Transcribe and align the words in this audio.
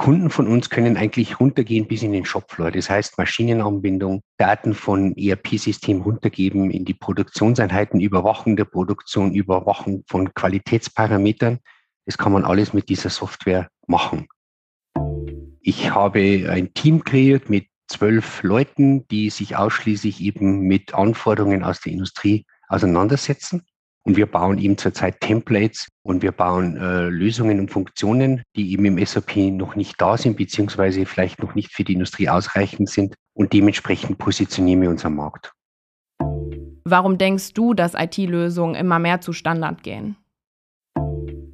Kunden 0.00 0.30
von 0.30 0.48
uns 0.48 0.70
können 0.70 0.96
eigentlich 0.96 1.40
runtergehen 1.40 1.86
bis 1.86 2.02
in 2.02 2.12
den 2.12 2.24
Shopfloor. 2.24 2.70
Das 2.70 2.88
heißt 2.88 3.18
Maschinenanbindung, 3.18 4.22
Daten 4.38 4.72
von 4.72 5.14
ERP-System 5.14 6.00
runtergeben 6.00 6.70
in 6.70 6.86
die 6.86 6.94
Produktionseinheiten, 6.94 8.00
Überwachung 8.00 8.56
der 8.56 8.64
Produktion, 8.64 9.34
Überwachung 9.34 10.02
von 10.08 10.32
Qualitätsparametern. 10.32 11.58
Das 12.06 12.16
kann 12.16 12.32
man 12.32 12.46
alles 12.46 12.72
mit 12.72 12.88
dieser 12.88 13.10
Software 13.10 13.68
machen. 13.88 14.26
Ich 15.60 15.90
habe 15.90 16.48
ein 16.48 16.72
Team 16.72 17.04
kreiert 17.04 17.50
mit 17.50 17.66
zwölf 17.86 18.42
Leuten, 18.42 19.06
die 19.08 19.28
sich 19.28 19.58
ausschließlich 19.58 20.22
eben 20.22 20.60
mit 20.60 20.94
Anforderungen 20.94 21.62
aus 21.62 21.82
der 21.82 21.92
Industrie 21.92 22.46
auseinandersetzen. 22.68 23.66
Und 24.04 24.16
wir 24.16 24.26
bauen 24.26 24.58
eben 24.58 24.78
zurzeit 24.78 25.20
Templates 25.20 25.88
und 26.02 26.22
wir 26.22 26.32
bauen 26.32 26.76
äh, 26.76 27.08
Lösungen 27.08 27.60
und 27.60 27.70
Funktionen, 27.70 28.42
die 28.56 28.72
eben 28.72 28.86
im 28.86 29.04
SAP 29.04 29.36
noch 29.36 29.76
nicht 29.76 30.00
da 30.00 30.16
sind, 30.16 30.36
beziehungsweise 30.36 31.04
vielleicht 31.04 31.42
noch 31.42 31.54
nicht 31.54 31.72
für 31.72 31.84
die 31.84 31.92
Industrie 31.92 32.28
ausreichend 32.28 32.88
sind. 32.88 33.14
Und 33.34 33.52
dementsprechend 33.52 34.18
positionieren 34.18 34.80
wir 34.80 34.90
uns 34.90 35.04
am 35.04 35.16
Markt. 35.16 35.52
Warum 36.84 37.18
denkst 37.18 37.52
du, 37.52 37.74
dass 37.74 37.94
IT-Lösungen 37.94 38.74
immer 38.74 38.98
mehr 38.98 39.20
zu 39.20 39.32
Standard 39.32 39.82
gehen? 39.82 40.16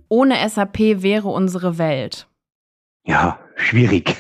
Ohne 0.08 0.48
SAP 0.48 1.02
wäre 1.02 1.28
unsere 1.28 1.78
Welt. 1.78 2.28
Ja, 3.06 3.40
schwierig. 3.56 4.14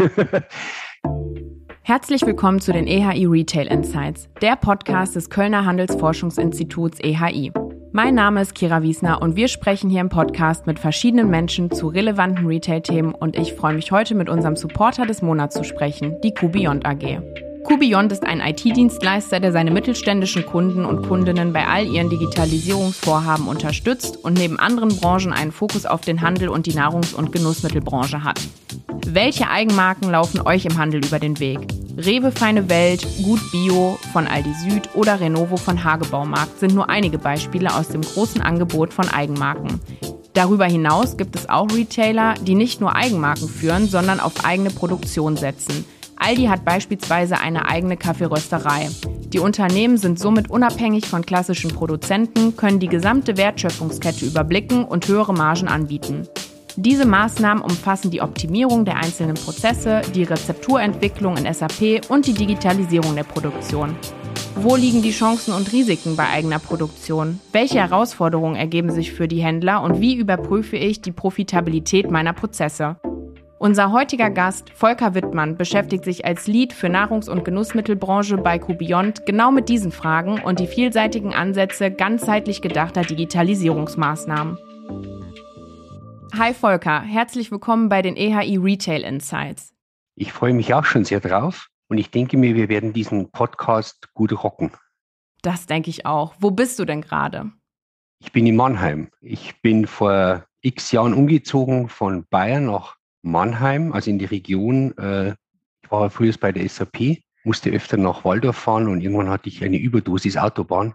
Herzlich 1.82 2.22
willkommen 2.22 2.60
zu 2.60 2.72
den 2.72 2.88
EHI 2.88 3.26
Retail 3.26 3.68
Insights, 3.68 4.28
der 4.42 4.56
Podcast 4.56 5.14
des 5.14 5.30
Kölner 5.30 5.64
Handelsforschungsinstituts 5.64 6.98
EHI. 6.98 7.52
Mein 7.96 8.14
Name 8.14 8.42
ist 8.42 8.54
Kira 8.54 8.82
Wiesner 8.82 9.22
und 9.22 9.36
wir 9.36 9.48
sprechen 9.48 9.88
hier 9.88 10.02
im 10.02 10.10
Podcast 10.10 10.66
mit 10.66 10.78
verschiedenen 10.78 11.30
Menschen 11.30 11.70
zu 11.70 11.88
relevanten 11.88 12.46
Retail-Themen 12.46 13.14
und 13.14 13.38
ich 13.38 13.54
freue 13.54 13.72
mich 13.72 13.90
heute 13.90 14.14
mit 14.14 14.28
unserem 14.28 14.54
Supporter 14.54 15.06
des 15.06 15.22
Monats 15.22 15.56
zu 15.56 15.64
sprechen, 15.64 16.14
die 16.22 16.34
QBeyond 16.34 16.84
AG. 16.84 17.22
QBeyond 17.64 18.12
ist 18.12 18.22
ein 18.22 18.40
IT-Dienstleister, 18.40 19.40
der 19.40 19.50
seine 19.50 19.70
mittelständischen 19.70 20.44
Kunden 20.44 20.84
und 20.84 21.08
Kundinnen 21.08 21.54
bei 21.54 21.66
all 21.66 21.86
ihren 21.86 22.10
Digitalisierungsvorhaben 22.10 23.48
unterstützt 23.48 24.22
und 24.22 24.34
neben 24.34 24.58
anderen 24.58 24.94
Branchen 24.94 25.32
einen 25.32 25.50
Fokus 25.50 25.86
auf 25.86 26.02
den 26.02 26.20
Handel 26.20 26.50
und 26.50 26.66
die 26.66 26.74
Nahrungs- 26.74 27.14
und 27.14 27.32
Genussmittelbranche 27.32 28.22
hat. 28.22 28.38
Welche 29.06 29.48
Eigenmarken 29.48 30.10
laufen 30.10 30.42
euch 30.42 30.66
im 30.66 30.76
Handel 30.76 31.02
über 31.02 31.18
den 31.18 31.40
Weg? 31.40 31.60
Rewe 31.98 32.30
Feine 32.30 32.68
Welt, 32.68 33.06
Gut 33.22 33.40
Bio 33.50 33.98
von 34.12 34.26
Aldi 34.26 34.52
Süd 34.52 34.90
oder 34.94 35.18
Renovo 35.18 35.56
von 35.56 35.82
Hagebaumarkt 35.82 36.60
sind 36.60 36.74
nur 36.74 36.90
einige 36.90 37.16
Beispiele 37.16 37.74
aus 37.74 37.88
dem 37.88 38.02
großen 38.02 38.42
Angebot 38.42 38.92
von 38.92 39.08
Eigenmarken. 39.08 39.80
Darüber 40.34 40.66
hinaus 40.66 41.16
gibt 41.16 41.36
es 41.36 41.48
auch 41.48 41.70
Retailer, 41.72 42.34
die 42.34 42.54
nicht 42.54 42.82
nur 42.82 42.94
Eigenmarken 42.94 43.48
führen, 43.48 43.88
sondern 43.88 44.20
auf 44.20 44.44
eigene 44.44 44.68
Produktion 44.68 45.38
setzen. 45.38 45.86
Aldi 46.16 46.44
hat 46.46 46.66
beispielsweise 46.66 47.40
eine 47.40 47.66
eigene 47.66 47.96
Kaffeerösterei. 47.96 48.90
Die 49.32 49.38
Unternehmen 49.38 49.96
sind 49.96 50.18
somit 50.18 50.50
unabhängig 50.50 51.06
von 51.06 51.24
klassischen 51.24 51.70
Produzenten, 51.70 52.56
können 52.56 52.78
die 52.78 52.88
gesamte 52.88 53.38
Wertschöpfungskette 53.38 54.26
überblicken 54.26 54.84
und 54.84 55.08
höhere 55.08 55.32
Margen 55.32 55.68
anbieten. 55.68 56.28
Diese 56.78 57.06
Maßnahmen 57.06 57.64
umfassen 57.64 58.10
die 58.10 58.20
Optimierung 58.20 58.84
der 58.84 58.96
einzelnen 58.96 59.34
Prozesse, 59.34 60.02
die 60.14 60.24
Rezepturentwicklung 60.24 61.38
in 61.38 61.50
SAP 61.50 62.10
und 62.10 62.26
die 62.26 62.34
Digitalisierung 62.34 63.16
der 63.16 63.24
Produktion. 63.24 63.96
Wo 64.56 64.76
liegen 64.76 65.00
die 65.00 65.10
Chancen 65.10 65.54
und 65.54 65.72
Risiken 65.72 66.16
bei 66.16 66.28
eigener 66.28 66.58
Produktion? 66.58 67.40
Welche 67.52 67.78
Herausforderungen 67.78 68.56
ergeben 68.56 68.90
sich 68.90 69.12
für 69.12 69.26
die 69.26 69.42
Händler 69.42 69.82
und 69.82 70.02
wie 70.02 70.16
überprüfe 70.16 70.76
ich 70.76 71.00
die 71.00 71.12
Profitabilität 71.12 72.10
meiner 72.10 72.34
Prozesse? 72.34 72.96
Unser 73.58 73.90
heutiger 73.90 74.28
Gast, 74.28 74.68
Volker 74.68 75.14
Wittmann, 75.14 75.56
beschäftigt 75.56 76.04
sich 76.04 76.26
als 76.26 76.46
Lead 76.46 76.74
für 76.74 76.88
Nahrungs- 76.88 77.30
und 77.30 77.42
Genussmittelbranche 77.42 78.36
bei 78.36 78.58
QBeyond 78.58 79.24
genau 79.24 79.50
mit 79.50 79.70
diesen 79.70 79.92
Fragen 79.92 80.42
und 80.42 80.60
die 80.60 80.66
vielseitigen 80.66 81.32
Ansätze 81.32 81.90
ganzheitlich 81.90 82.60
gedachter 82.60 83.00
Digitalisierungsmaßnahmen. 83.00 84.58
Hi 86.34 86.52
Volker, 86.52 87.00
herzlich 87.00 87.50
willkommen 87.50 87.88
bei 87.88 88.02
den 88.02 88.16
EHI 88.16 88.56
Retail 88.56 89.02
Insights. 89.02 89.72
Ich 90.16 90.32
freue 90.32 90.52
mich 90.52 90.74
auch 90.74 90.84
schon 90.84 91.04
sehr 91.04 91.20
drauf 91.20 91.68
und 91.88 91.98
ich 91.98 92.10
denke 92.10 92.36
mir, 92.36 92.54
wir 92.54 92.68
werden 92.68 92.92
diesen 92.92 93.30
Podcast 93.30 94.12
gut 94.12 94.32
rocken. 94.42 94.72
Das 95.42 95.66
denke 95.66 95.88
ich 95.88 96.04
auch. 96.04 96.34
Wo 96.38 96.50
bist 96.50 96.78
du 96.78 96.84
denn 96.84 97.00
gerade? 97.00 97.52
Ich 98.18 98.32
bin 98.32 98.46
in 98.46 98.56
Mannheim. 98.56 99.08
Ich 99.20 99.60
bin 99.62 99.86
vor 99.86 100.44
x 100.60 100.90
Jahren 100.90 101.14
umgezogen 101.14 101.88
von 101.88 102.26
Bayern 102.28 102.66
nach 102.66 102.96
Mannheim, 103.22 103.92
also 103.92 104.10
in 104.10 104.18
die 104.18 104.24
Region. 104.24 104.96
Äh, 104.98 105.34
ich 105.82 105.90
war 105.90 106.10
früher 106.10 106.34
bei 106.38 106.52
der 106.52 106.68
SAP, 106.68 107.18
musste 107.44 107.70
öfter 107.70 107.96
nach 107.96 108.24
Waldorf 108.24 108.56
fahren 108.56 108.88
und 108.88 109.00
irgendwann 109.00 109.30
hatte 109.30 109.48
ich 109.48 109.62
eine 109.64 109.78
Überdosis 109.78 110.36
Autobahn 110.36 110.92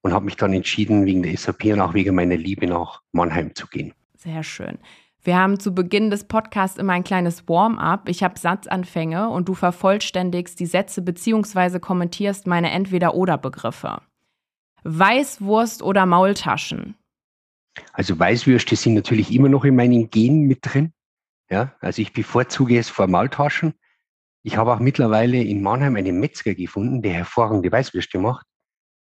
und 0.00 0.12
habe 0.12 0.24
mich 0.24 0.36
dann 0.36 0.52
entschieden, 0.54 1.04
wegen 1.04 1.22
der 1.22 1.36
SAP 1.36 1.66
und 1.66 1.80
auch 1.80 1.94
wegen 1.94 2.14
meiner 2.14 2.36
Liebe 2.36 2.66
nach 2.66 3.02
Mannheim 3.12 3.54
zu 3.54 3.66
gehen. 3.66 3.92
Sehr 4.22 4.44
schön. 4.44 4.78
Wir 5.24 5.36
haben 5.36 5.58
zu 5.58 5.74
Beginn 5.74 6.08
des 6.08 6.28
Podcasts 6.28 6.78
immer 6.78 6.92
ein 6.92 7.02
kleines 7.02 7.48
Warm-up. 7.48 8.08
Ich 8.08 8.22
habe 8.22 8.38
Satzanfänge 8.38 9.28
und 9.28 9.48
du 9.48 9.54
vervollständigst 9.54 10.60
die 10.60 10.66
Sätze 10.66 11.02
bzw. 11.02 11.80
kommentierst 11.80 12.46
meine 12.46 12.70
Entweder-Oder-Begriffe. 12.70 14.00
Weißwurst 14.84 15.82
oder 15.82 16.06
Maultaschen? 16.06 16.94
Also 17.92 18.16
Weißwürste 18.16 18.76
sind 18.76 18.94
natürlich 18.94 19.34
immer 19.34 19.48
noch 19.48 19.64
in 19.64 19.74
meinen 19.74 20.08
Genen 20.08 20.46
mit 20.46 20.60
drin. 20.62 20.92
Ja, 21.50 21.74
also 21.80 22.00
ich 22.00 22.12
bevorzuge 22.12 22.78
es 22.78 22.90
vor 22.90 23.08
Maultaschen. 23.08 23.74
Ich 24.44 24.56
habe 24.56 24.72
auch 24.72 24.78
mittlerweile 24.78 25.42
in 25.42 25.62
Mannheim 25.62 25.96
einen 25.96 26.20
Metzger 26.20 26.54
gefunden, 26.54 27.02
der 27.02 27.14
hervorragende 27.14 27.72
Weißwürste 27.72 28.20
macht. 28.20 28.46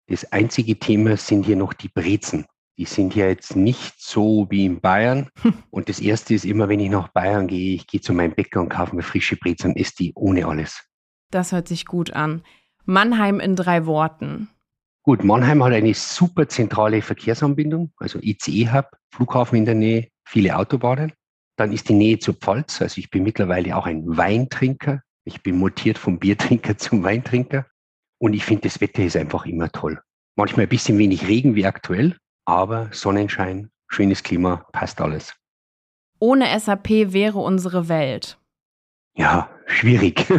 Das 0.06 0.30
einzige 0.30 0.78
Thema 0.78 1.16
sind 1.16 1.44
hier 1.44 1.56
noch 1.56 1.72
die 1.72 1.88
Brezen 1.88 2.46
die 2.78 2.84
sind 2.84 3.16
ja 3.16 3.26
jetzt 3.26 3.56
nicht 3.56 4.00
so 4.00 4.46
wie 4.50 4.64
in 4.64 4.80
Bayern. 4.80 5.28
Und 5.70 5.88
das 5.88 5.98
Erste 6.00 6.34
ist 6.34 6.44
immer, 6.44 6.68
wenn 6.68 6.78
ich 6.78 6.90
nach 6.90 7.08
Bayern 7.08 7.48
gehe, 7.48 7.74
ich 7.74 7.86
gehe 7.88 8.00
zu 8.00 8.12
meinem 8.12 8.34
Bäcker 8.34 8.60
und 8.60 8.68
kaufe 8.68 8.94
mir 8.94 9.02
frische 9.02 9.36
Brezen 9.36 9.72
und 9.72 9.76
esse 9.76 9.96
die 9.96 10.12
ohne 10.14 10.46
alles. 10.46 10.84
Das 11.30 11.52
hört 11.52 11.66
sich 11.66 11.84
gut 11.84 12.12
an. 12.12 12.42
Mannheim 12.84 13.40
in 13.40 13.56
drei 13.56 13.84
Worten. 13.84 14.48
Gut, 15.02 15.24
Mannheim 15.24 15.62
hat 15.64 15.72
eine 15.72 15.92
super 15.92 16.48
zentrale 16.48 17.02
Verkehrsanbindung, 17.02 17.92
also 17.96 18.18
ICE-Hub, 18.20 18.90
Flughafen 19.12 19.58
in 19.58 19.64
der 19.64 19.74
Nähe, 19.74 20.08
viele 20.24 20.56
Autobahnen. 20.56 21.12
Dann 21.56 21.72
ist 21.72 21.88
die 21.88 21.94
Nähe 21.94 22.18
zur 22.18 22.34
Pfalz, 22.34 22.80
also 22.80 22.98
ich 22.98 23.10
bin 23.10 23.24
mittlerweile 23.24 23.76
auch 23.76 23.86
ein 23.86 24.16
Weintrinker. 24.16 25.02
Ich 25.24 25.42
bin 25.42 25.58
mutiert 25.58 25.98
vom 25.98 26.18
Biertrinker 26.18 26.78
zum 26.78 27.02
Weintrinker. 27.02 27.66
Und 28.18 28.34
ich 28.34 28.44
finde, 28.44 28.62
das 28.62 28.80
Wetter 28.80 29.02
ist 29.02 29.16
einfach 29.16 29.46
immer 29.46 29.70
toll. 29.70 30.00
Manchmal 30.36 30.66
ein 30.66 30.68
bisschen 30.70 30.98
wenig 30.98 31.26
Regen 31.26 31.56
wie 31.56 31.66
aktuell, 31.66 32.16
aber 32.48 32.88
Sonnenschein, 32.92 33.70
schönes 33.88 34.22
Klima, 34.22 34.66
passt 34.72 35.02
alles. 35.02 35.34
Ohne 36.18 36.58
SAP 36.58 37.12
wäre 37.12 37.38
unsere 37.38 37.88
Welt. 37.88 38.38
Ja, 39.14 39.50
schwierig. 39.66 40.26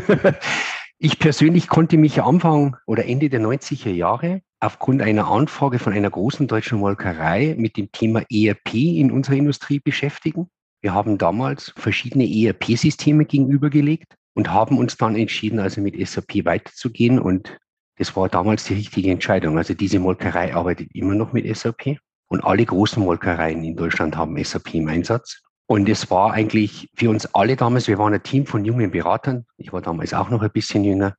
Ich 1.02 1.18
persönlich 1.18 1.70
konnte 1.70 1.96
mich 1.96 2.22
Anfang 2.22 2.76
oder 2.86 3.06
Ende 3.06 3.30
der 3.30 3.40
90er 3.40 3.90
Jahre 3.90 4.42
aufgrund 4.60 5.02
einer 5.02 5.32
Anfrage 5.32 5.80
von 5.80 5.94
einer 5.94 6.10
großen 6.10 6.46
deutschen 6.46 6.78
Molkerei 6.78 7.56
mit 7.58 7.78
dem 7.78 7.90
Thema 7.94 8.24
ERP 8.30 8.74
in 8.74 9.10
unserer 9.10 9.38
Industrie 9.38 9.80
beschäftigen. 9.80 10.50
Wir 10.82 10.94
haben 10.94 11.18
damals 11.18 11.74
verschiedene 11.78 12.26
ERP-Systeme 12.26 13.24
gegenübergelegt 13.24 14.14
und 14.34 14.52
haben 14.52 14.78
uns 14.78 14.98
dann 14.98 15.16
entschieden, 15.16 15.60
also 15.60 15.80
mit 15.80 15.96
SAP 16.06 16.44
weiterzugehen 16.44 17.18
und 17.18 17.58
das 18.00 18.16
war 18.16 18.30
damals 18.30 18.64
die 18.64 18.76
richtige 18.76 19.12
Entscheidung. 19.12 19.58
Also 19.58 19.74
diese 19.74 20.00
Molkerei 20.00 20.56
arbeitet 20.56 20.90
immer 20.96 21.16
noch 21.16 21.34
mit 21.34 21.46
SAP 21.56 21.98
und 22.30 22.44
alle 22.44 22.66
großen 22.66 23.04
Molkereien 23.04 23.62
in 23.64 23.76
Deutschland 23.76 24.16
haben 24.16 24.42
SAP 24.42 24.74
im 24.76 24.88
Einsatz. 24.88 25.42
Und 25.68 25.88
es 25.90 26.10
war 26.10 26.32
eigentlich 26.32 26.90
für 26.96 27.10
uns 27.10 27.26
alle 27.36 27.58
damals, 27.58 27.90
wir 27.90 27.98
waren 27.98 28.14
ein 28.14 28.24
Team 28.24 28.46
von 28.46 28.64
jungen 28.64 28.90
Beratern, 28.90 29.46
ich 29.58 29.74
war 29.74 29.82
damals 29.82 30.14
auch 30.14 30.30
noch 30.30 30.42
ein 30.42 30.50
bisschen 30.50 30.84
jünger, 30.84 31.16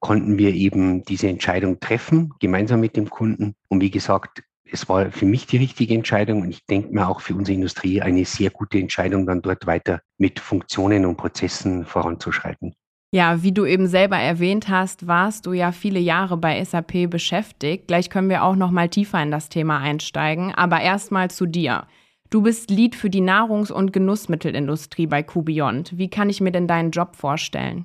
konnten 0.00 0.36
wir 0.36 0.52
eben 0.52 1.02
diese 1.04 1.28
Entscheidung 1.28 1.80
treffen, 1.80 2.32
gemeinsam 2.38 2.80
mit 2.80 2.94
dem 2.96 3.08
Kunden. 3.08 3.54
Und 3.68 3.80
wie 3.80 3.90
gesagt, 3.90 4.42
es 4.70 4.88
war 4.90 5.10
für 5.10 5.26
mich 5.26 5.46
die 5.46 5.56
richtige 5.56 5.94
Entscheidung 5.94 6.42
und 6.42 6.50
ich 6.50 6.66
denke 6.66 6.92
mir 6.92 7.08
auch 7.08 7.22
für 7.22 7.34
unsere 7.34 7.54
Industrie 7.54 8.02
eine 8.02 8.26
sehr 8.26 8.50
gute 8.50 8.78
Entscheidung, 8.78 9.26
dann 9.26 9.40
dort 9.40 9.66
weiter 9.66 10.02
mit 10.18 10.40
Funktionen 10.40 11.06
und 11.06 11.16
Prozessen 11.16 11.86
voranzuschreiten. 11.86 12.74
Ja, 13.14 13.42
wie 13.42 13.52
du 13.52 13.66
eben 13.66 13.88
selber 13.88 14.16
erwähnt 14.16 14.70
hast, 14.70 15.06
warst 15.06 15.44
du 15.44 15.52
ja 15.52 15.70
viele 15.72 16.00
Jahre 16.00 16.38
bei 16.38 16.64
SAP 16.64 17.10
beschäftigt. 17.10 17.86
Gleich 17.86 18.08
können 18.08 18.30
wir 18.30 18.42
auch 18.42 18.56
noch 18.56 18.70
mal 18.70 18.88
tiefer 18.88 19.22
in 19.22 19.30
das 19.30 19.50
Thema 19.50 19.80
einsteigen, 19.80 20.54
aber 20.54 20.80
erstmal 20.80 21.30
zu 21.30 21.44
dir. 21.44 21.86
Du 22.30 22.40
bist 22.40 22.70
Lead 22.70 22.96
für 22.96 23.10
die 23.10 23.20
Nahrungs- 23.20 23.70
und 23.70 23.92
Genussmittelindustrie 23.92 25.06
bei 25.06 25.22
QBeyond. 25.22 25.98
Wie 25.98 26.08
kann 26.08 26.30
ich 26.30 26.40
mir 26.40 26.52
denn 26.52 26.66
deinen 26.66 26.90
Job 26.90 27.14
vorstellen? 27.14 27.84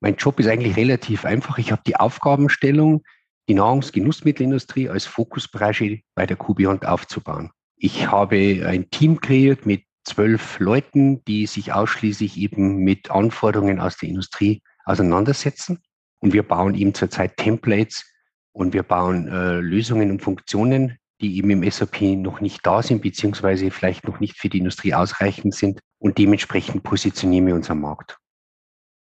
Mein 0.00 0.14
Job 0.14 0.38
ist 0.38 0.46
eigentlich 0.46 0.76
relativ 0.76 1.24
einfach. 1.24 1.58
Ich 1.58 1.72
habe 1.72 1.82
die 1.84 1.96
Aufgabenstellung, 1.96 3.02
die 3.48 3.54
Nahrungs- 3.54 3.86
und 3.86 3.94
Genussmittelindustrie 3.94 4.88
als 4.88 5.06
Fokusbranche 5.06 6.02
bei 6.14 6.24
der 6.24 6.36
QBeyond 6.36 6.86
aufzubauen. 6.86 7.50
Ich 7.76 8.06
habe 8.06 8.64
ein 8.64 8.88
Team 8.90 9.20
kreiert 9.20 9.66
mit 9.66 9.82
zwölf 10.04 10.58
Leuten, 10.58 11.24
die 11.24 11.46
sich 11.46 11.72
ausschließlich 11.72 12.36
eben 12.36 12.78
mit 12.78 13.10
Anforderungen 13.10 13.80
aus 13.80 13.96
der 13.96 14.08
Industrie 14.08 14.62
auseinandersetzen. 14.84 15.82
Und 16.20 16.32
wir 16.32 16.42
bauen 16.42 16.74
eben 16.74 16.94
zurzeit 16.94 17.36
Templates 17.36 18.04
und 18.52 18.74
wir 18.74 18.82
bauen 18.82 19.28
äh, 19.28 19.60
Lösungen 19.60 20.10
und 20.10 20.22
Funktionen, 20.22 20.98
die 21.20 21.36
eben 21.36 21.50
im 21.50 21.68
SAP 21.68 22.02
noch 22.16 22.40
nicht 22.40 22.66
da 22.66 22.82
sind, 22.82 23.02
beziehungsweise 23.02 23.70
vielleicht 23.70 24.06
noch 24.06 24.20
nicht 24.20 24.38
für 24.38 24.48
die 24.48 24.58
Industrie 24.58 24.94
ausreichend 24.94 25.54
sind. 25.54 25.80
Und 25.98 26.18
dementsprechend 26.18 26.82
positionieren 26.82 27.46
wir 27.46 27.54
uns 27.54 27.70
am 27.70 27.80
Markt. 27.80 28.18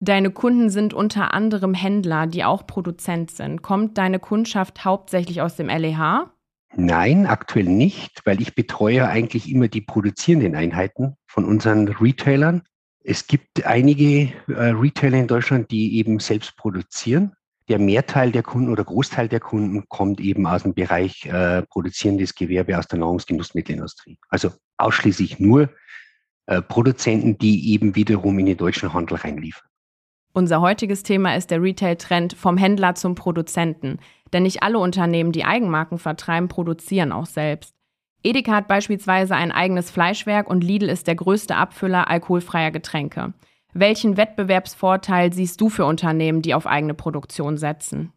Deine 0.02 0.32
Kunden 0.32 0.70
sind 0.70 0.94
unter 0.94 1.34
anderem 1.34 1.74
Händler, 1.74 2.28
die 2.28 2.46
auch 2.46 2.66
Produzent 2.66 3.32
sind. 3.32 3.62
Kommt 3.62 3.98
deine 3.98 4.20
Kundschaft 4.20 4.86
hauptsächlich 4.86 5.42
aus 5.42 5.56
dem 5.56 5.68
LEH? 5.68 6.32
Nein, 6.76 7.26
aktuell 7.26 7.66
nicht, 7.66 8.22
weil 8.26 8.42
ich 8.42 8.56
betreue 8.56 9.08
eigentlich 9.08 9.50
immer 9.50 9.68
die 9.68 9.82
produzierenden 9.82 10.56
Einheiten 10.56 11.16
von 11.26 11.46
unseren 11.46 11.88
Retailern. 11.88 12.64
Es 13.04 13.28
gibt 13.28 13.66
einige 13.66 14.34
äh, 14.48 14.72
Retailer 14.72 15.18
in 15.18 15.28
Deutschland, 15.28 15.72
die 15.72 15.98
eben 15.98 16.20
selbst 16.20 16.56
produzieren. 16.58 17.34
Der 17.70 17.80
Mehrteil 17.80 18.32
der 18.32 18.44
Kunden 18.44 18.70
oder 18.72 18.84
Großteil 18.84 19.28
der 19.28 19.40
Kunden 19.40 19.88
kommt 19.90 20.20
eben 20.20 20.46
aus 20.46 20.64
dem 20.64 20.74
Bereich 20.74 21.26
äh, 21.26 21.64
produzierendes 21.64 22.36
Gewerbe 22.36 22.78
aus 22.78 22.88
der 22.88 23.00
Nahrungsgenussmittelindustrie. 23.00 24.18
Also 24.30 24.52
ausschließlich 24.78 25.40
nur 25.40 25.70
äh, 26.48 26.62
Produzenten, 26.62 27.38
die 27.38 27.74
eben 27.74 27.96
wiederum 27.96 28.40
in 28.40 28.48
den 28.48 28.58
deutschen 28.58 28.94
Handel 28.94 29.18
reinliefern. 29.18 29.70
Unser 30.34 30.62
heutiges 30.62 31.04
Thema 31.04 31.36
ist 31.36 31.50
der 31.50 31.62
Retail-Trend 31.62 32.34
vom 32.34 32.58
Händler 32.58 32.96
zum 32.96 33.16
Produzenten. 33.16 34.00
Denn 34.34 34.44
nicht 34.44 34.64
alle 34.64 34.80
Unternehmen, 34.80 35.32
die 35.32 35.46
Eigenmarken 35.46 35.98
vertreiben, 35.98 36.48
produzieren 36.48 37.12
auch 37.12 37.26
selbst. 37.26 37.74
Edeka 38.22 38.52
hat 38.54 38.68
beispielsweise 38.68 39.36
ein 39.36 39.52
eigenes 39.52 39.92
Fleischwerk 39.92 40.50
und 40.50 40.64
Lidl 40.64 40.90
ist 40.90 41.08
der 41.08 41.16
größte 41.16 41.56
Abfüller 41.56 42.10
alkoholfreier 42.10 42.72
Getränke. 42.72 43.34
Welchen 43.74 44.18
Wettbewerbsvorteil 44.18 45.32
siehst 45.32 45.62
du 45.62 45.70
für 45.70 45.86
Unternehmen, 45.86 46.42
die 46.42 46.54
auf 46.54 46.68
eigene 46.68 46.94
Produktion 46.94 47.58
setzen? 47.58 48.12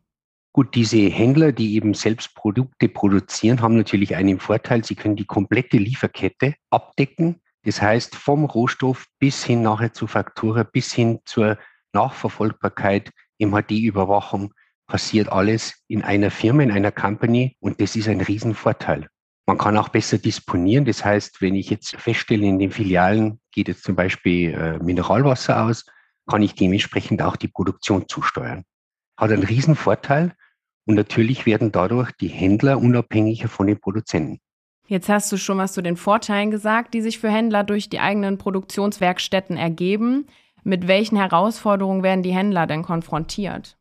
Gut, 0.55 0.75
diese 0.75 0.99
Händler, 0.99 1.53
die 1.53 1.75
eben 1.77 1.95
selbst 1.95 2.35
Produkte 2.35 2.89
produzieren, 2.89 3.63
haben 3.63 3.77
natürlich 3.77 4.17
einen 4.17 4.39
Vorteil. 4.39 4.85
Sie 4.85 4.95
können 4.95 5.17
die 5.17 5.25
komplette 5.25 5.79
Lieferkette 5.79 6.55
abdecken. 6.71 7.41
Das 7.65 7.81
heißt, 7.81 8.17
vom 8.17 8.45
Rohstoff 8.45 9.07
bis 9.19 9.45
hin 9.45 9.63
nachher 9.63 9.93
zur 9.93 10.09
Faktura, 10.09 10.65
bis 10.65 10.93
hin 10.93 11.21
zur 11.25 11.59
Nachverfolgbarkeit, 11.93 13.11
MHD-Überwachung, 13.39 14.53
passiert 14.87 15.31
alles 15.31 15.75
in 15.89 16.03
einer 16.03 16.31
Firma, 16.31 16.63
in 16.63 16.71
einer 16.71 16.93
Company 16.93 17.57
und 17.61 17.81
das 17.81 17.97
ist 17.97 18.09
ein 18.09 18.21
Riesenvorteil. 18.21 19.09
Man 19.47 19.59
kann 19.59 19.77
auch 19.77 19.89
besser 19.89 20.19
disponieren. 20.19 20.85
Das 20.85 21.05
heißt, 21.05 21.41
wenn 21.41 21.55
ich 21.55 21.71
jetzt 21.71 21.97
feststelle, 21.97 22.47
in 22.47 22.59
den 22.59 22.71
Filialen 22.71 23.41
geht 23.51 23.69
jetzt 23.69 23.83
zum 23.83 23.97
Beispiel 23.97 24.53
äh, 24.53 24.79
Mineralwasser 24.79 25.65
aus, 25.65 25.85
kann 26.29 26.43
ich 26.43 26.55
dementsprechend 26.55 27.23
auch 27.23 27.37
die 27.37 27.49
Produktion 27.49 28.09
zusteuern. 28.09 28.65
Hat 29.17 29.33
einen 29.33 29.43
Riesenvorteil 29.43 30.35
und 30.87 30.95
natürlich 30.95 31.47
werden 31.47 31.73
dadurch 31.73 32.13
die 32.13 32.29
Händler 32.29 32.79
unabhängiger 32.79 33.49
von 33.49 33.67
den 33.67 33.81
Produzenten. 33.81 34.39
Jetzt 34.87 35.09
hast 35.09 35.33
du 35.33 35.37
schon 35.37 35.59
was 35.59 35.73
zu 35.73 35.83
den 35.83 35.97
Vorteilen 35.97 36.51
gesagt, 36.51 36.95
die 36.95 37.03
sich 37.03 37.19
für 37.19 37.31
Händler 37.31 37.65
durch 37.65 37.89
die 37.89 38.01
eigenen 38.01 38.39
Produktionswerkstätten 38.39 39.57
ergeben. 39.57 40.27
Mit 40.65 40.87
welchen 40.87 41.17
Herausforderungen 41.17 42.03
werden 42.03 42.23
die 42.23 42.35
Händler 42.35 42.67
denn 42.67 42.83
konfrontiert? 42.83 43.77